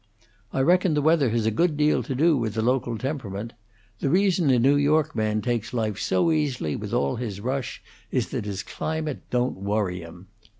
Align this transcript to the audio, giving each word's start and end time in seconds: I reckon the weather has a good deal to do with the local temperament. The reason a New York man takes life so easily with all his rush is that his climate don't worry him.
I 0.51 0.61
reckon 0.61 0.95
the 0.95 1.01
weather 1.03 1.29
has 1.29 1.45
a 1.45 1.51
good 1.51 1.77
deal 1.77 2.01
to 2.01 2.15
do 2.15 2.35
with 2.35 2.55
the 2.55 2.63
local 2.63 2.97
temperament. 2.97 3.53
The 3.99 4.09
reason 4.09 4.49
a 4.49 4.57
New 4.57 4.75
York 4.75 5.15
man 5.15 5.43
takes 5.43 5.75
life 5.75 5.99
so 5.99 6.31
easily 6.31 6.75
with 6.75 6.91
all 6.91 7.17
his 7.17 7.39
rush 7.39 7.83
is 8.09 8.29
that 8.29 8.45
his 8.45 8.63
climate 8.63 9.21
don't 9.29 9.57
worry 9.57 9.99
him. 9.99 10.25